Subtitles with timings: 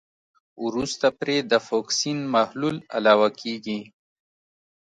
[0.65, 3.79] وروسته پرې د فوکسین محلول علاوه کیږي.